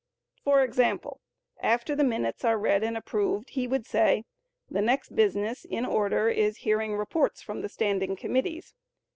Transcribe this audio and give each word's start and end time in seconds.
For 0.43 0.63
example, 0.63 1.21
after 1.61 1.93
the 1.95 2.03
minutes 2.03 2.43
are 2.43 2.57
read 2.57 2.83
and 2.83 2.97
approved, 2.97 3.51
he 3.51 3.67
would 3.67 3.85
say, 3.85 4.25
"The 4.67 4.81
next 4.81 5.15
business 5.15 5.63
in 5.63 5.85
order 5.85 6.27
is 6.27 6.57
hearing 6.65 6.95
reports 6.95 7.43
from 7.43 7.61
the 7.61 7.69
standing 7.69 8.15
committees." 8.15 8.73